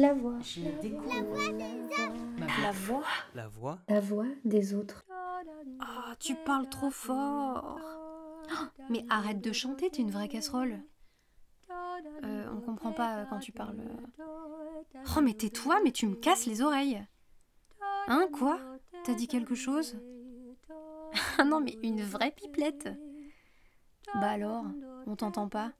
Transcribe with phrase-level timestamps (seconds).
[0.00, 0.38] La voix.
[0.40, 1.20] Je découvre La
[2.42, 3.02] voix La voix
[3.34, 5.04] La voix La voix des autres.
[5.78, 7.78] Ah, tu parles trop fort.
[8.50, 10.80] Oh, mais arrête de chanter, t'es une vraie casserole.
[12.24, 13.76] Euh, on comprend pas quand tu parles.
[15.18, 17.06] Oh, mais tais-toi, mais tu me casses les oreilles.
[18.08, 18.58] Hein, quoi?
[19.04, 19.98] T'as dit quelque chose?
[21.38, 22.88] Ah non, mais une vraie pipelette.
[24.14, 24.64] Bah alors,
[25.06, 25.72] on t'entend pas?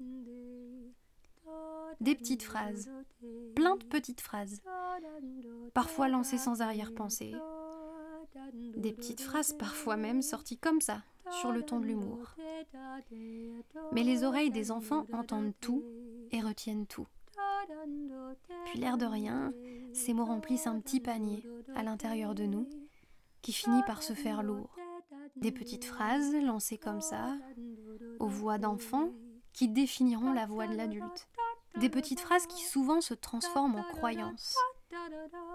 [2.01, 2.91] Des petites phrases.
[3.55, 4.62] Plein de petites phrases.
[5.75, 7.35] Parfois lancées sans arrière-pensée.
[8.76, 11.03] Des petites phrases parfois même sorties comme ça,
[11.40, 12.35] sur le ton de l'humour.
[13.93, 15.85] Mais les oreilles des enfants entendent tout
[16.31, 17.07] et retiennent tout.
[18.67, 19.53] Puis l'air de rien,
[19.93, 22.68] ces mots remplissent un petit panier à l'intérieur de nous
[23.43, 24.75] qui finit par se faire lourd.
[25.37, 27.37] Des petites phrases lancées comme ça,
[28.18, 29.11] aux voix d'enfants
[29.53, 31.29] qui définiront la voix de l'adulte.
[31.79, 34.56] Des petites phrases qui souvent se transforment en croyances.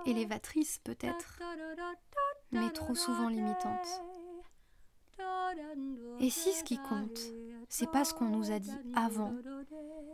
[0.06, 1.40] Élévatrices peut-être,
[2.52, 4.02] mais trop souvent limitantes.
[6.20, 7.20] Et si ce qui compte,
[7.70, 9.34] c'est pas ce qu'on nous a dit avant,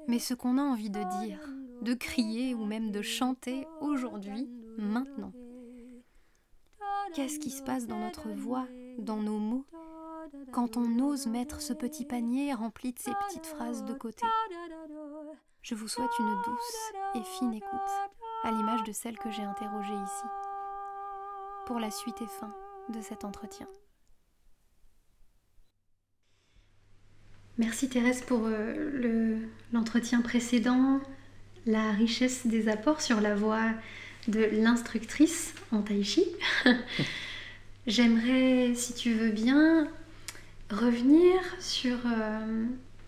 [0.08, 1.40] mais ce qu'on a envie de dire,
[1.82, 5.32] de crier ou même de chanter aujourd'hui, maintenant.
[7.14, 9.66] Qu'est-ce qui se passe dans notre voix, dans nos mots,
[10.54, 14.26] quand on ose mettre ce petit panier rempli de ces petites phrases de côté?
[15.62, 17.70] Je vous souhaite une douce et fine écoute,
[18.44, 20.26] à l'image de celle que j'ai interrogée ici,
[21.68, 22.52] pour la suite et fin
[22.90, 23.68] de cet entretien.
[27.60, 29.38] Merci Thérèse pour euh,
[29.72, 31.00] l'entretien précédent,
[31.68, 33.70] la richesse des apports sur la voix
[34.28, 36.26] de l'instructrice en tai chi.
[37.86, 39.88] J'aimerais, si tu veux bien,
[40.72, 42.66] revenir sur euh,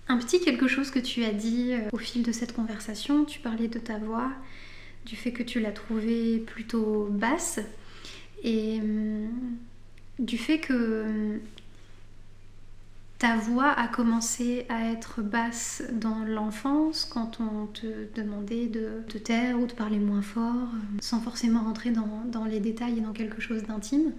[0.07, 3.25] un petit quelque chose que tu as dit euh, au fil de cette conversation.
[3.25, 4.31] Tu parlais de ta voix,
[5.05, 7.59] du fait que tu l'as trouvée plutôt basse
[8.43, 9.27] et euh,
[10.19, 11.39] du fait que
[13.17, 19.17] ta voix a commencé à être basse dans l'enfance quand on te demandait de te
[19.17, 20.67] taire ou de parler moins fort,
[20.99, 24.11] sans forcément rentrer dans, dans les détails et dans quelque chose d'intime.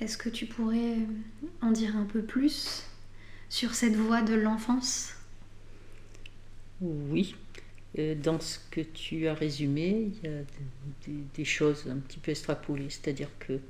[0.00, 0.96] Est-ce que tu pourrais
[1.60, 2.84] en dire un peu plus?
[3.54, 5.14] Sur cette voix de l'enfance?
[6.80, 7.36] Oui.
[8.00, 10.40] Euh, Dans ce que tu as résumé, il y a
[11.36, 12.90] des, choses un petit peu extrapolées.
[12.90, 13.60] C'est-à-dire que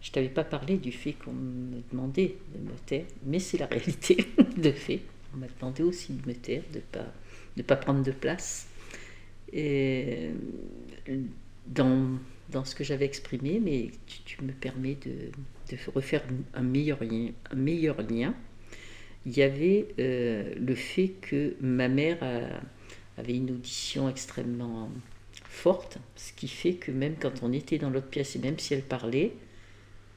[0.00, 3.66] je t'avais pas parlé du fait qu'on me demandait de me taire, mais c'est la
[3.66, 4.26] réalité
[4.56, 5.02] de fait.
[5.32, 6.80] On m'a demandé aussi de me taire, de
[7.56, 8.66] de pas prendre de place.
[9.52, 10.30] Et
[11.68, 12.18] dans,
[12.64, 13.92] ce que j'avais exprimé, mais
[14.24, 15.30] tu, me permets de,
[15.94, 16.24] refaire.
[16.54, 16.98] Un meilleur
[18.02, 18.34] lien.
[19.28, 24.90] Il y avait euh, le fait que ma mère a, avait une audition extrêmement
[25.44, 28.72] forte, ce qui fait que même quand on était dans l'autre pièce et même si
[28.72, 29.32] elle parlait,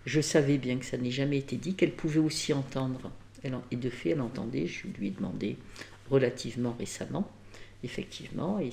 [0.05, 3.11] je savais bien que ça n'ait jamais été dit, qu'elle pouvait aussi entendre.
[3.43, 5.57] Elle, et de fait, elle entendait, je lui ai demandé
[6.09, 7.29] relativement récemment,
[7.83, 8.69] effectivement, et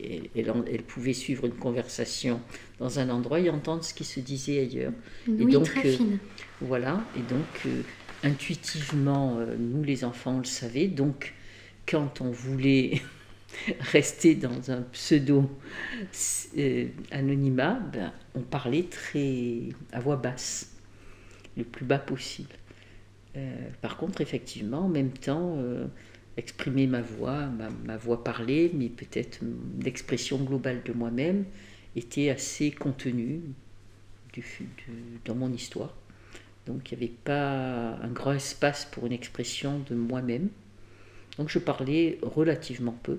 [0.00, 2.40] elle, elle, elle, pouvait suivre une conversation
[2.78, 4.92] dans un endroit et entendre ce qui se disait ailleurs.
[5.26, 6.14] Une et oui donc, très fine.
[6.14, 7.82] Euh, voilà, et donc, euh,
[8.22, 11.34] intuitivement, euh, nous les enfants, on le savait, donc
[11.86, 13.00] quand on voulait
[13.80, 15.50] rester dans un pseudo
[16.58, 19.60] euh, ben, on parlait très
[19.92, 20.72] à voix basse,
[21.56, 22.50] le plus bas possible.
[23.36, 25.56] Euh, par contre, effectivement, en même temps,
[26.36, 27.48] exprimer ma voix,
[27.84, 29.40] ma, voix parlée, mais peut-être
[29.82, 31.44] l'expression globale de moi-même,
[31.96, 33.40] était assez contenue
[35.24, 35.94] dans mon histoire.
[36.66, 40.48] Donc il n'y avait pas un grand espace pour une expression de moi-même.
[41.38, 43.18] Donc je parlais relativement peu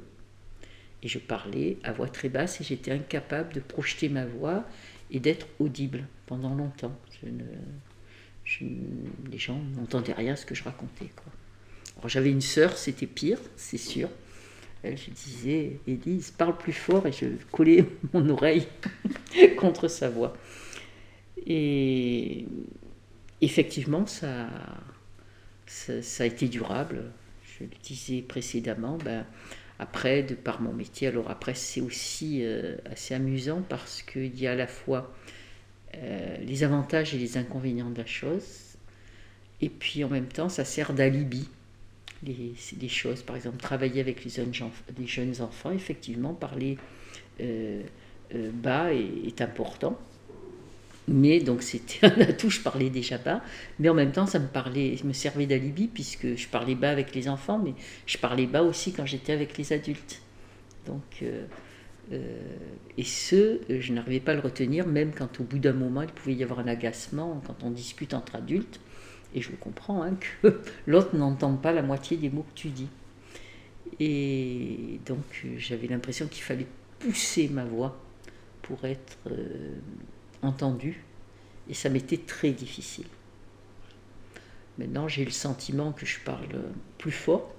[1.03, 4.63] et je parlais à voix très basse et j'étais incapable de projeter ma voix
[5.09, 6.95] et d'être audible pendant longtemps.
[7.23, 11.09] Les gens n'entendaient rien ce que je racontais.
[11.15, 11.31] Quoi.
[11.97, 14.09] Alors j'avais une sœur, c'était pire, c'est sûr.
[14.83, 18.67] Elle, je disais, Élise, parle plus fort et je collais mon oreille
[19.57, 20.35] contre sa voix.
[21.45, 22.47] Et
[23.41, 24.47] effectivement, ça,
[26.19, 27.11] a été durable.
[27.43, 29.25] Je le disais précédemment, ben,
[29.79, 34.47] après, de par mon métier, alors après, c'est aussi euh, assez amusant parce qu'il y
[34.47, 35.13] a à la fois
[35.97, 38.77] euh, les avantages et les inconvénients de la chose,
[39.59, 41.49] et puis en même temps, ça sert d'alibi.
[42.23, 46.77] Les, choses, par exemple, travailler avec les jeunes, enfants, effectivement, parler
[47.39, 47.81] euh,
[48.29, 49.99] bas est important
[51.07, 53.41] mais donc c'était un atout, je parlais déjà bas,
[53.79, 57.13] mais en même temps ça me parlait, me servait d'alibi puisque je parlais bas avec
[57.15, 57.73] les enfants, mais
[58.05, 60.21] je parlais bas aussi quand j'étais avec les adultes.
[60.85, 61.45] Donc euh,
[62.97, 66.09] et ce, je n'arrivais pas à le retenir, même quand au bout d'un moment, il
[66.09, 68.79] pouvait y avoir un agacement quand on discute entre adultes.
[69.33, 72.89] Et je comprends, hein, que l'autre n'entend pas la moitié des mots que tu dis.
[73.99, 76.67] Et donc j'avais l'impression qu'il fallait
[76.99, 77.97] pousser ma voix
[78.61, 79.75] pour être euh,
[80.41, 81.03] entendue.
[81.69, 83.05] Et ça m'était très difficile.
[84.77, 86.63] Maintenant, j'ai le sentiment que je parle
[86.97, 87.53] plus fort.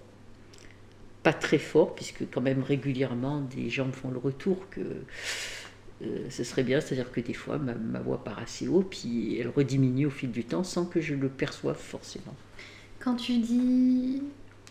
[1.22, 4.80] Pas très fort, puisque quand même régulièrement des gens me font le retour que
[6.02, 9.38] euh, ce serait bien, c'est-à-dire que des fois ma, ma, voix part assez haut, puis
[9.38, 12.34] elle rediminue au fil du temps sans que je le perçoive forcément.
[12.98, 14.22] Quand tu dis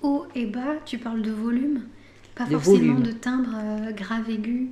[0.02, 1.84] haut et bas, tu parles de volume,
[2.36, 4.70] pas forcément de timbre euh, grave aigu?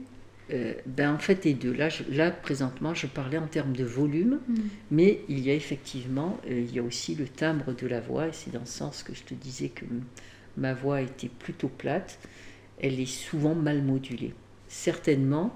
[0.52, 1.74] Euh, ben en fait, les deux.
[1.74, 4.56] Là, là, présentement, je parlais en termes de volume, mm.
[4.92, 8.28] mais il y a effectivement, euh, il y a aussi le timbre de la voix,
[8.28, 9.86] et c'est dans ce sens que je te disais que
[10.58, 12.20] ma voix était plutôt plate.
[12.82, 14.34] Elle est souvent mal modulée.
[14.68, 15.54] Certainement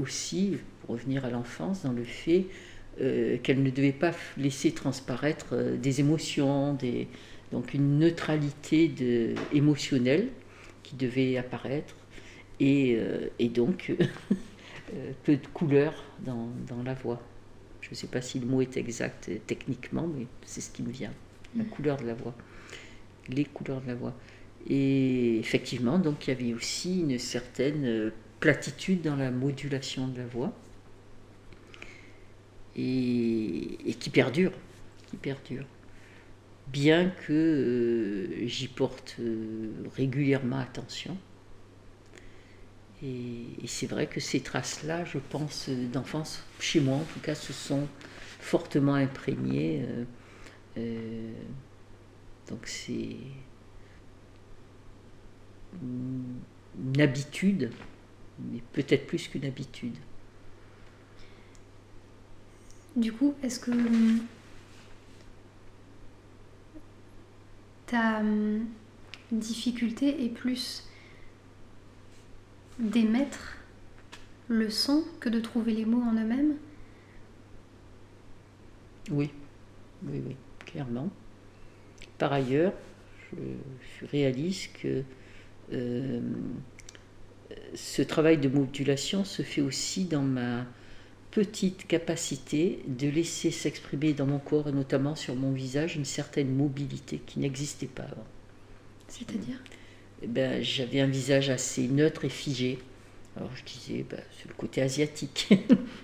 [0.00, 2.46] aussi, pour revenir à l'enfance, dans le fait
[2.96, 7.06] qu'elle ne devait pas laisser transparaître des émotions, des,
[7.52, 10.28] donc une neutralité de, émotionnelle
[10.82, 11.95] qui devait apparaître
[12.60, 14.04] et, euh, et donc euh,
[15.24, 17.20] peu de couleur dans, dans la voix.
[17.80, 20.90] Je ne sais pas si le mot est exact techniquement, mais c'est ce qui me
[20.90, 21.12] vient,
[21.56, 21.68] la mm.
[21.68, 22.34] couleur de la voix,
[23.28, 24.14] les couleurs de la voix.
[24.68, 30.26] Et effectivement, donc il y avait aussi une certaine platitude dans la modulation de la
[30.26, 30.52] voix
[32.74, 34.52] et, et qui perdure,
[35.06, 35.64] qui perdure
[36.66, 41.16] bien que euh, j'y porte euh, régulièrement attention.
[43.02, 47.52] Et, c'est vrai que ces traces-là, je pense, d'enfance, chez moi en tout cas, se
[47.52, 47.86] sont
[48.40, 49.84] fortement imprégnées.
[50.78, 51.32] Euh,
[52.48, 53.16] donc c'est
[55.82, 57.70] une habitude,
[58.38, 59.96] mais peut-être plus qu'une habitude.
[62.94, 63.72] Du coup, est-ce que
[67.86, 68.66] ta hum,
[69.30, 70.88] difficulté est plus
[72.78, 73.56] d'émettre
[74.48, 76.54] le son que de trouver les mots en eux-mêmes?
[79.10, 79.30] Oui,
[80.04, 81.10] oui, oui, clairement.
[82.18, 82.72] Par ailleurs,
[83.32, 85.02] je, réalise que
[85.72, 86.20] euh,
[87.74, 90.64] ce travail de modulation se fait aussi dans ma
[91.30, 96.54] petite capacité de laisser s'exprimer dans mon corps et notamment sur mon visage une certaine
[96.54, 98.26] mobilité qui n'existait pas avant.
[99.08, 99.58] C'est-à-dire?
[100.22, 102.78] Eh ben, J'avais un visage assez neutre et figé.
[103.36, 105.48] Alors je disais, ben, c'est le côté asiatique.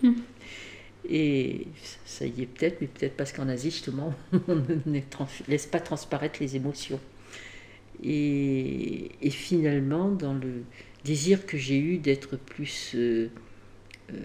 [1.09, 1.67] et
[2.05, 4.15] ça y est peut-être, mais peut-être parce qu'en Asie, justement,
[4.49, 4.57] on
[4.87, 5.01] ne
[5.49, 7.01] laisse pas transparaître les émotions.
[8.03, 10.65] Et, et finalement, dans le
[11.05, 12.93] désir que j'ai eu d'être plus...
[12.95, 13.31] Euh,
[14.11, 14.17] euh,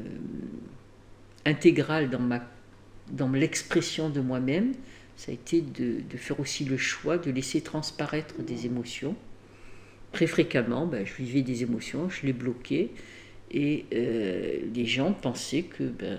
[1.46, 2.42] intégrale dans, ma,
[3.10, 4.74] dans l'expression de moi-même,
[5.16, 9.16] ça a été de, faire aussi le choix de laisser transparaître des émotions.
[10.18, 12.90] Très fréquemment, ben, je vivais des émotions, je les bloquais,
[13.52, 16.18] et euh, les gens pensaient que ben,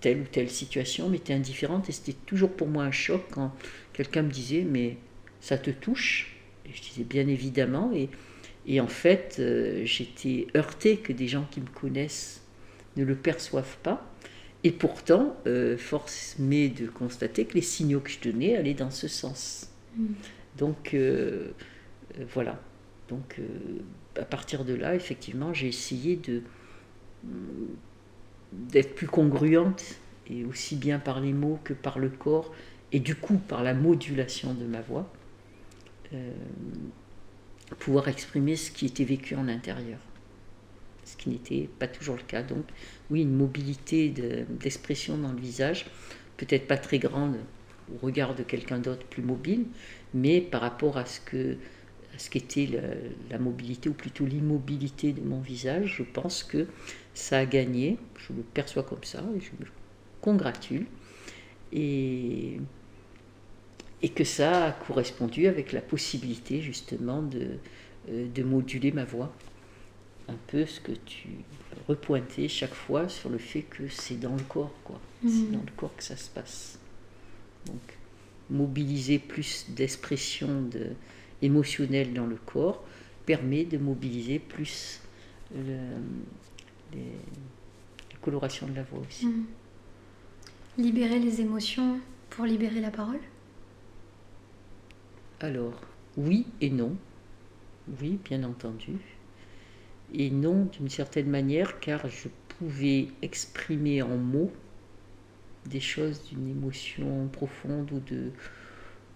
[0.00, 3.54] telle ou telle situation m'était indifférente, et c'était toujours pour moi un choc quand
[3.92, 4.96] quelqu'un me disait mais
[5.42, 6.38] ça te touche?
[6.64, 8.08] Et Je disais bien évidemment, et,
[8.66, 12.40] et en fait euh, j'étais heurtée que des gens qui me connaissent
[12.96, 14.10] ne le perçoivent pas.
[14.62, 18.90] Et pourtant, euh, force m'est de constater que les signaux que je donnais allaient dans
[18.90, 19.68] ce sens.
[19.98, 20.06] Mm.
[20.56, 20.96] Donc
[22.32, 22.58] voilà.
[23.08, 23.40] Donc
[24.16, 26.42] à partir de là, effectivement, j'ai essayé de
[28.52, 29.96] d'être plus congruente
[30.28, 32.54] et aussi bien par les mots que par le corps
[32.92, 35.10] et du coup par la modulation de ma voix,
[37.78, 39.98] pouvoir exprimer ce qui était vécu en intérieur
[41.04, 42.42] ce qui n'était pas toujours le cas.
[42.42, 42.64] Donc
[43.10, 45.86] oui, une mobilité d'expression dans le visage,
[46.36, 47.36] peut-être pas très grande
[47.94, 49.66] au regard de quelqu'un d'autre plus mobile,
[50.14, 51.56] mais par rapport à ce que
[52.18, 52.68] ce qu'était
[53.30, 56.66] la, mobilité, ou plutôt l'immobilité de mon visage, je pense que
[57.14, 59.68] ça a gagné, je le perçois comme ça, et je me
[60.20, 60.86] congratule,
[61.72, 62.58] et,
[64.02, 67.58] et que ça a correspondu avec la possibilité justement de,
[68.10, 69.32] euh, de moduler ma voix
[70.28, 71.28] un peu ce que tu
[71.88, 75.00] repointais chaque fois sur le fait que c'est dans le corps, quoi.
[75.22, 75.52] C'est mhm.
[75.52, 76.78] dans le corps que ça se passe.
[77.66, 77.80] Donc,
[78.50, 80.90] mobiliser plus d'expression de,
[81.44, 82.84] émotionnelle dans le corps
[83.26, 85.02] permet de mobiliser plus
[85.54, 85.78] le,
[86.92, 87.12] les,
[88.12, 89.26] la coloration de la voix aussi.
[89.26, 89.46] Mhm.
[90.78, 93.20] Libérer les émotions pour libérer la parole?
[95.40, 95.80] Alors,
[96.16, 96.96] oui et non.
[98.00, 98.98] Oui, bien entendu.
[100.12, 104.52] et non d'une certaine manière, car je pouvais exprimer en mots
[105.66, 108.32] des choses d'une émotion profonde ou de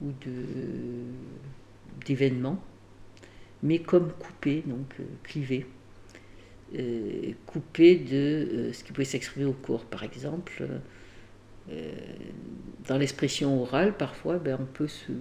[0.01, 0.45] ou de
[2.07, 2.63] d'événements,
[3.63, 5.67] mais comme coupé, donc euh, clivé,
[6.77, 10.67] euh, coupé de euh, ce qui pouvait s'exprimer au corps, par exemple.
[12.89, 15.13] dans l'expression orale, parfois, ben, on peut se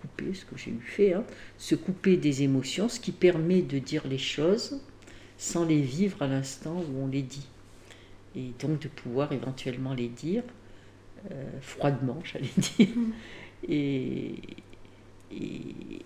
[0.00, 1.24] couper, ce que j'ai eu fait, hein,
[1.56, 4.80] se couper des émotions, ce qui permet de dire les choses
[5.38, 7.48] sans les vivre à l'instant où on les dit.
[8.36, 10.44] Et donc de pouvoir éventuellement les dire
[11.60, 12.88] froidement, j'allais dire.
[12.96, 13.12] Mm.
[15.30, 16.04] Et,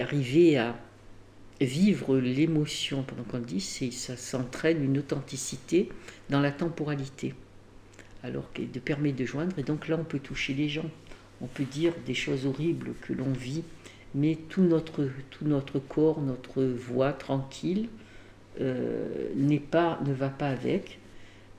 [0.00, 0.76] arriver à
[1.60, 5.88] vivre l'émotion pendant qu'on le dit, ça s'entraîne une authenticité
[6.30, 7.34] dans la temporalité.
[8.22, 10.90] Alors que de permettre de joindre, et donc là on peut toucher les gens,
[11.40, 13.62] on peut dire des choses horribles que l'on vit,
[14.14, 17.88] mais tout notre, tout notre corps, notre voix tranquille
[18.60, 20.98] euh, pas, ne va pas avec.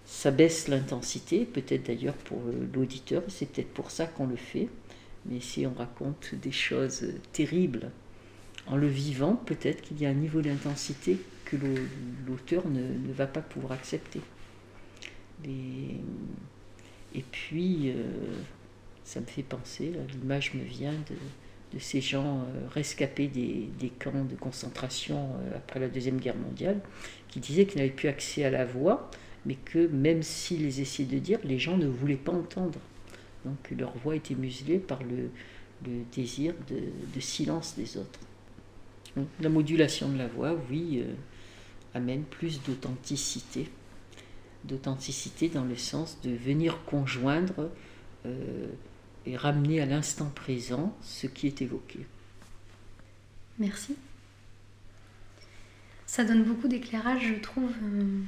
[0.06, 2.40] Ça baisse l'intensité, peut-être d'ailleurs pour
[2.74, 4.70] l'auditeur, c'est peut-être pour ça qu'on le fait.
[5.26, 7.92] Mais si on raconte des choses terribles
[8.68, 11.58] en le vivant, peut-être qu'il y a un niveau d'intensité que
[12.28, 14.22] l'auteur ne, va pas pouvoir accepter.
[15.44, 18.04] Et, puis, euh,
[19.04, 24.36] ça me fait penser, l'image me vient de, ces gens euh, rescapés des, camps de
[24.36, 26.80] concentration euh, après la Deuxième Guerre mondiale,
[27.28, 29.12] qui disaient qu'ils n'avaient plus accès à la voix,
[29.46, 32.80] mais que même s'ils essayaient de dire, les gens ne voulaient pas entendre.
[33.46, 35.30] Donc leur voix était muselée par le,
[36.12, 38.20] désir de, silence des autres.
[39.40, 41.14] la modulation de la voix, oui, euh,
[41.94, 43.70] amène plus d'authenticité.
[44.64, 47.70] D'authenticité dans le sens de venir conjoindre
[48.26, 48.68] euh,
[49.28, 52.00] et ramener à l'instant présent ce qui est évoqué.
[53.60, 53.96] Merci.
[56.08, 58.22] Ça donne beaucoup d'éclairage, je trouve, euh,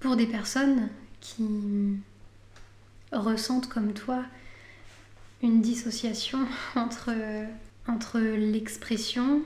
[0.00, 0.88] pour des personnes
[1.20, 1.98] qui
[3.12, 4.24] ressentent comme toi
[5.42, 6.38] une dissociation
[6.74, 7.10] entre,
[7.86, 9.42] entre l'expression.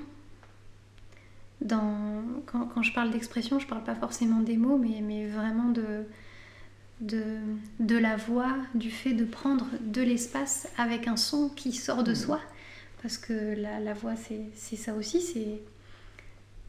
[1.61, 5.71] Dans, quand, quand, je parle d'expression, je parle pas forcément des mots, mais, mais vraiment
[5.71, 6.05] de,
[7.01, 7.39] de,
[7.81, 12.13] de, la voix, du fait de prendre de l'espace avec un son qui sort de
[12.13, 12.17] mmh.
[12.17, 12.41] soi.
[13.03, 15.21] Parce que la, la voix, c'est ça aussi,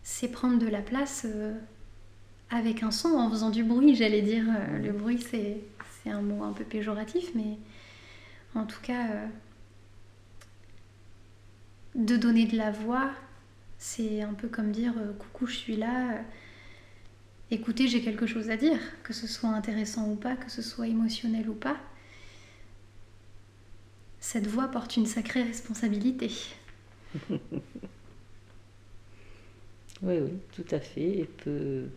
[0.04, 1.54] c'est prendre de la place euh,
[2.50, 4.44] avec un son en faisant du bruit, j'allais dire.
[4.48, 5.58] Euh, le bruit, c'est
[6.04, 7.58] c'est un mot un peu péjoratif, mais
[8.56, 9.28] en tout cas, euh,
[11.96, 13.12] de donner de la voix,
[13.78, 16.14] c'est un peu comme dire euh, coucou, je suis là.
[16.14, 16.22] Euh,
[17.52, 20.88] écoutez, j'ai quelque chose à dire, que ce soit intéressant ou pas, que ce soit
[20.88, 21.78] émotionnel ou pas.
[24.20, 26.32] Cette voix porte une sacrée responsabilité.
[27.30, 27.40] oui,
[30.02, 31.88] oui, tout à fait, et peut,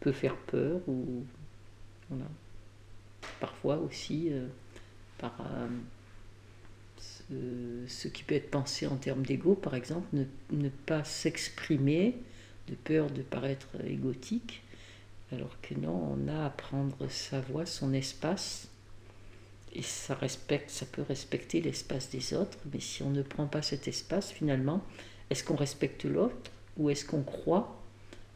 [0.00, 1.24] peut faire peur ou
[2.08, 2.26] voilà
[3.40, 4.46] parfois aussi euh,
[5.18, 5.34] par
[7.32, 10.06] euh, ce, qui peut être pensé en termes d'ego, par exemple,
[10.50, 12.16] ne, pas s'exprimer
[12.68, 14.62] de peur de paraître égotique,
[15.32, 18.68] alors que non, on a à prendre sa voix, son espace,
[19.72, 23.62] et ça, respecte, ça peut respecter l'espace des autres, mais si on ne prend pas
[23.62, 24.82] cet espace, finalement,
[25.28, 27.82] est-ce qu'on respecte l'autre ou est-ce qu'on croit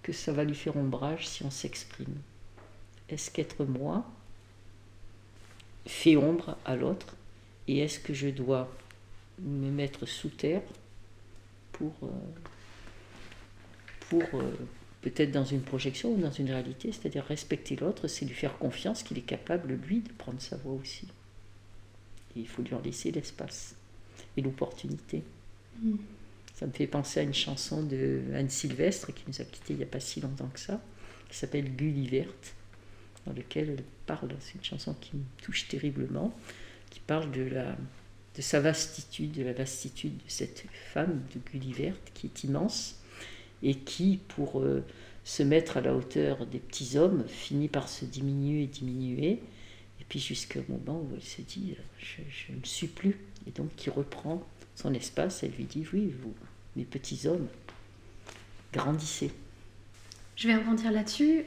[0.02, 2.14] que ça va lui faire ombrage si on s'exprime?
[3.09, 4.04] Est-ce qu'être moi
[5.87, 7.16] fait ombre à l'autre
[7.68, 8.68] et est-ce que je dois
[9.40, 10.62] me mettre sous terre
[11.72, 12.08] pour, euh,
[14.08, 14.52] pour euh,
[15.02, 19.02] peut-être dans une projection ou dans une réalité, c'est-à-dire respecter l'autre, c'est lui faire confiance
[19.02, 21.06] qu'il est capable, lui, de prendre sa voix aussi.
[22.37, 23.75] Et il faut lui en laisser l'espace
[24.37, 25.22] et l'opportunité.
[25.80, 25.96] Mm.
[26.54, 29.76] Ça me fait penser à une chanson de Anne Sylvestre qui nous a quittés il
[29.76, 30.80] n'y a pas si longtemps que ça,
[31.30, 32.54] qui s'appelle Gulliverte
[33.27, 36.35] dans lequel elle parle, c'est une chanson qui me touche terriblement,
[36.91, 37.77] qui parle de, la,
[38.37, 42.97] de sa vastitude, de la vastitude de cette femme de Gulliver qui est immense
[43.62, 44.85] et qui, pour euh,
[45.25, 49.31] se mettre à la hauteur des petits hommes, finit par se diminuer et diminuer,
[50.00, 53.75] et puis jusqu'au moment où elle se dit je, je, ne suis plus, et donc
[53.77, 54.43] qui reprend
[54.75, 56.35] son espace, elle lui dit oui, vous,
[56.77, 57.49] mes petits hommes,
[58.73, 59.31] grandissez.
[60.37, 61.45] Je vais rebondir là-dessus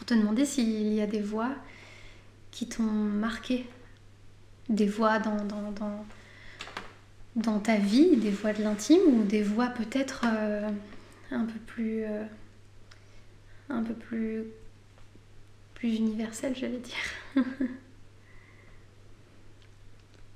[0.00, 1.54] pour te demander s'il y a des voix
[2.50, 3.66] qui t'ont marqué,
[4.70, 6.06] des voix dans, dans,
[7.36, 10.70] dans, ta vie, des voix de l'intime ou des voix peut-être euh,
[11.30, 12.24] un peu plus euh,
[13.68, 14.44] un peu plus
[15.74, 17.44] plus universelles, j'allais dire.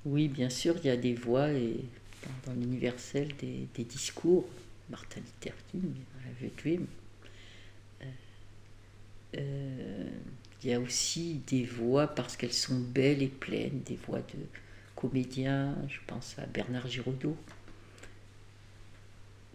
[0.05, 1.83] oui, bien sûr, il y a des voix et
[2.45, 4.45] dans, l'universel des, des, discours
[4.91, 5.91] Martin Luther King
[6.39, 6.79] avait.
[9.37, 14.39] Il y a aussi des voix parce qu'elles sont belles et pleines, des voix de
[14.95, 17.37] comédiens, je pense à Bernard Giraudot.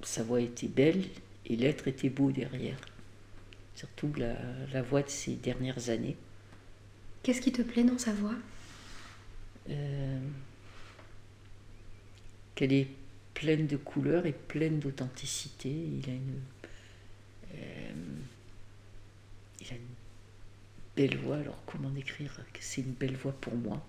[0.02, 1.04] Sa voix était belle
[1.46, 2.78] et l'être était beau derrière.
[3.74, 4.34] Surtout la,
[4.72, 6.16] la, voix de ces dernières années.
[7.22, 8.36] Qu'est-ce qui te plaît dans sa voix?
[9.68, 10.20] Euh,
[12.54, 12.88] Qu'elle est
[13.34, 15.70] pleine de couleurs et pleine d'authenticité.
[15.70, 16.40] Il a une.
[17.54, 17.92] Euh,
[19.60, 19.94] il a une
[21.00, 21.36] belle voix.
[21.36, 23.84] Alors, comment décrire que c'est une belle voix pour moi?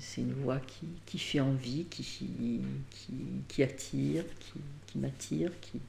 [0.00, 2.62] C'est une voix qui, qui, fait envie, qui, qui,
[3.48, 4.24] qui attire,
[4.86, 5.50] qui, m'attire.
[5.60, 5.80] Qui,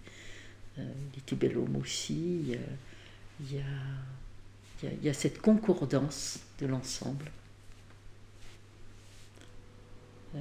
[0.77, 2.55] euh, il était bel homme aussi.
[3.39, 3.63] Il y a,
[4.83, 7.31] il y cette concordance de l'ensemble.
[10.35, 10.39] Euh,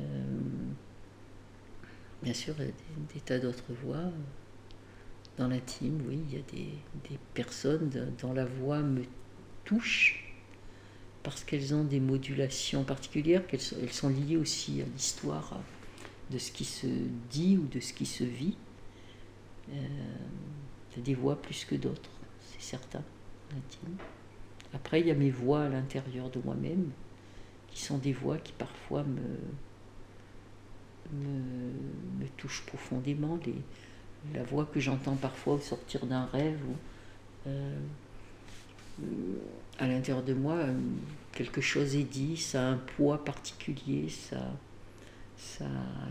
[2.22, 4.10] bien sûr, il y a des tas d'autres voix
[5.38, 7.90] dans l'intime, oui, il y a des, personnes
[8.20, 9.02] dont la voix me
[9.64, 10.24] touche
[11.22, 15.60] parce qu'elles ont des modulations particulières, qu'elles sont, elles sont liées aussi à l'histoire
[16.30, 16.86] de ce qui se
[17.30, 18.56] dit ou de ce qui se vit.
[19.68, 19.74] Il
[20.96, 23.02] y a des voix plus que d'autres, c'est certain,
[23.50, 23.96] l'intime.
[24.72, 26.90] Après, il y a mes voix à l'intérieur de moi-même,
[27.68, 29.20] qui sont des voix qui parfois me,
[32.36, 33.38] touchent profondément.
[34.34, 37.78] La voix que j'entends parfois au sortir d'un rêve ou euh,
[39.78, 40.58] à l'intérieur de moi,
[41.32, 44.38] quelque chose est dit, ça a un poids particulier, ça,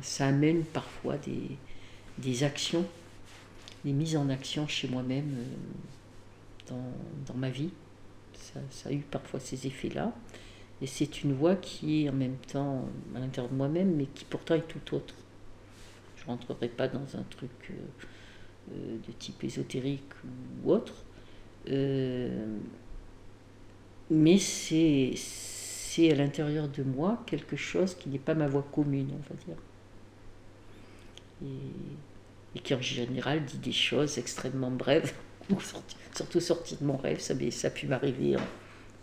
[0.02, 2.86] ça, amène parfois des, actions,
[3.84, 7.72] des mises en action chez moi-même euh, dans, dans, ma vie.
[8.34, 10.14] Ça, ça, a eu parfois ces effets-là.
[10.82, 14.26] Et c'est une voix qui est en même temps à l'intérieur de moi-même, mais qui
[14.26, 15.16] pourtant est tout autre
[16.26, 17.74] je rentrerai pas dans un truc euh,
[18.72, 20.12] euh, de type ésotérique
[20.64, 21.04] ou autre.
[21.70, 22.58] Euh,
[24.10, 25.16] mais c'est,
[26.12, 29.56] à l'intérieur de moi quelque chose qui n'est pas ma voix commune, on va dire.
[32.56, 35.14] Et, qui en général dit des choses extrêmement brèves,
[36.16, 38.38] surtout sortir de mon rêve, ça, ça a pu m'arriver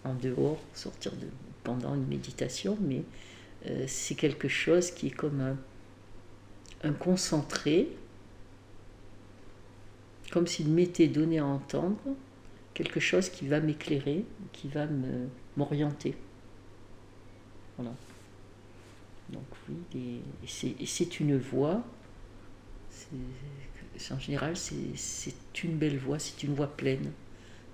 [0.05, 1.27] en, dehors, sortir de,
[1.62, 3.03] pendant une méditation, mais
[3.87, 5.57] c'est quelque chose qui est comme un
[6.83, 7.88] un concentré,
[10.31, 12.01] comme s'il m'était donné à entendre
[12.75, 14.87] quelque chose qui va m'éclairer, qui va
[15.57, 16.14] m'orienter.
[17.77, 17.95] Voilà.
[19.31, 21.83] Donc oui, c'est une voix,
[24.11, 27.12] en général c'est une belle voix, c'est une voix pleine,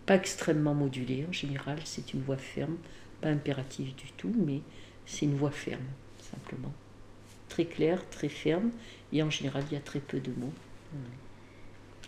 [0.06, 2.76] pas extrêmement modulée, en général c'est une voix ferme,
[3.20, 4.60] pas impérative du tout, mais
[5.06, 5.86] c'est une voix ferme,
[6.30, 6.72] simplement.
[7.48, 8.70] Très claire, très ferme,
[9.12, 10.52] et en général, il y a très peu de mots.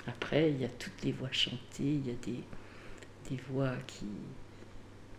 [0.06, 2.42] Après, il y a toutes les voix chantées, il y a des,
[3.30, 4.06] des voix qui,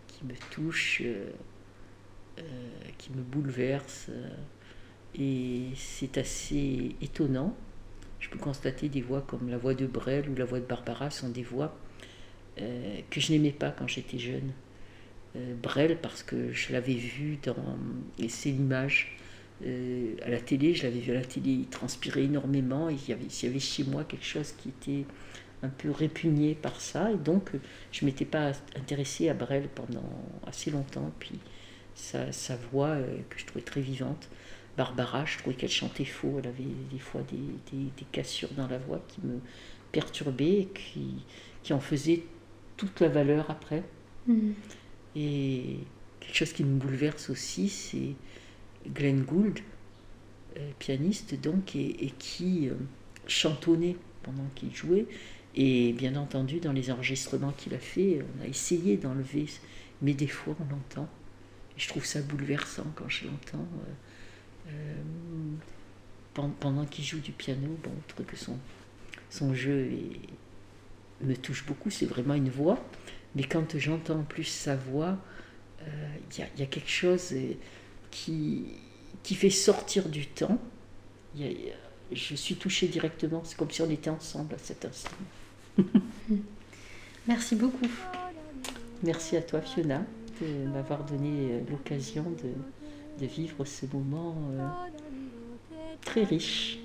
[0.08, 1.30] qui me touchent, euh,
[2.38, 2.42] euh,
[2.98, 4.10] qui me bouleversent.
[4.10, 4.28] Euh,
[5.18, 7.56] et c'est assez étonnant.
[8.18, 11.10] Je peux constater des voix comme la voix de Brel ou la voix de Barbara
[11.10, 11.76] sont des voix
[12.56, 14.52] que je n'aimais pas quand j'étais jeune.
[15.34, 17.56] Brel parce que je l'avais vu dans...
[18.18, 19.16] Et c'est l'image
[19.64, 23.12] euh, à la télé, je l'avais vu à la télé, il transpirait énormément, il y,
[23.12, 25.06] avait, il y avait chez moi quelque chose qui était
[25.62, 27.50] un peu répugné par ça, et donc
[27.92, 30.10] je ne m'étais pas intéressée à Brel pendant
[30.46, 31.38] assez longtemps, puis
[31.94, 34.28] sa, sa voix euh, que je trouvais très vivante.
[34.76, 37.36] Barbara, je trouvais qu'elle chantait faux, elle avait des fois des,
[37.76, 39.38] des, des, cassures dans la voix qui me
[39.92, 41.24] perturbaient et qui,
[41.62, 42.22] qui en faisaient
[42.76, 43.82] toute la valeur après.
[44.26, 44.52] Mmh.
[45.14, 45.76] Et
[46.20, 48.14] quelque chose qui me bouleverse aussi, c'est
[48.88, 49.60] Glenn Gould,
[50.58, 52.74] euh, pianiste donc, et, qui euh,
[53.26, 55.06] chantonnait pendant qu'il jouait.
[55.54, 59.46] Et bien entendu, dans les enregistrements qu'il a fait, on a essayé d'enlever,
[60.00, 61.08] mais des fois on l'entend.
[61.76, 63.66] Je trouve ça bouleversant quand je l'entends.
[64.68, 64.94] Euh,
[66.60, 68.58] pendant qu'il joue du piano, bon, autre que son,
[69.28, 69.90] son jeu
[71.20, 72.82] me touche beaucoup, c'est vraiment une voix.
[73.34, 75.18] Mais quand j'entends en plus sa voix,
[75.80, 77.34] il y, y, a quelque chose
[78.12, 78.66] qui,
[79.24, 80.58] qui fait sortir du temps.
[81.34, 85.10] Je suis touchée directement, c'est comme si on était ensemble à cet instant.
[87.26, 87.88] Merci beaucoup.
[89.02, 90.04] Merci à toi Fiona
[90.40, 94.66] de m'avoir donné euh, l'occasion de, de, vivre ce moment euh,
[96.04, 96.78] très riche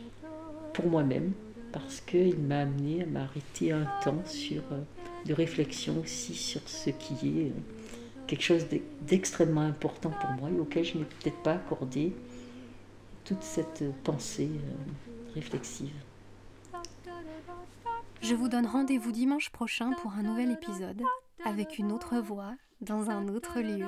[0.74, 1.32] pour moi-même
[1.72, 4.82] parce qu'il m'a amené à m'arrêter un temps sur, euh,
[5.26, 7.52] de réflexion aussi sur ce qui est
[8.28, 8.68] quelque chose
[9.02, 12.14] d'extrêmement important pour moi et auquel je n'ai peut-être pas accordé
[13.24, 14.52] toute cette pensée
[15.34, 15.94] réflexive.
[18.22, 21.02] Je vous donne rendez-vous dimanche prochain pour un nouvel épisode,
[21.46, 23.88] avec une autre voix, dans un autre lieu,